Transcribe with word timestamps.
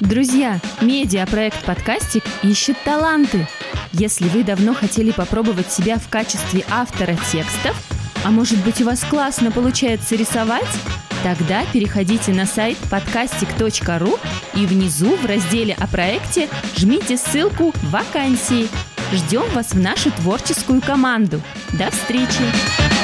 Друзья, 0.00 0.60
медиапроект 0.82 1.64
«Подкастик» 1.64 2.22
ищет 2.42 2.76
таланты. 2.84 3.48
Если 3.92 4.28
вы 4.28 4.44
давно 4.44 4.74
хотели 4.74 5.10
попробовать 5.10 5.72
себя 5.72 5.96
в 5.96 6.08
качестве 6.08 6.64
автора 6.70 7.16
текстов, 7.32 7.74
а 8.22 8.30
может 8.30 8.62
быть 8.62 8.82
у 8.82 8.84
вас 8.84 9.00
классно 9.04 9.50
получается 9.50 10.14
рисовать, 10.14 10.68
тогда 11.22 11.64
переходите 11.72 12.32
на 12.32 12.44
сайт 12.44 12.76
подкастик.ру 12.90 14.18
и 14.54 14.66
внизу 14.66 15.16
в 15.16 15.24
разделе 15.24 15.74
о 15.80 15.86
проекте 15.86 16.50
жмите 16.76 17.16
ссылку 17.16 17.72
«Вакансии». 17.84 18.68
Ждем 19.12 19.48
вас 19.54 19.70
в 19.70 19.80
нашу 19.80 20.10
творческую 20.10 20.82
команду. 20.82 21.40
До 21.72 21.90
встречи! 21.90 22.95